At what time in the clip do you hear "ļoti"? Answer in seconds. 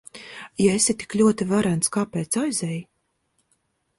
1.19-1.47